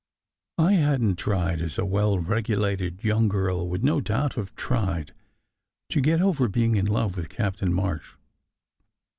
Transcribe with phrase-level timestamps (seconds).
[0.57, 5.13] I hadn t tried, as a well regulated young girl would no doubt have tried,
[5.89, 8.17] to "get over" being in love with Captain March.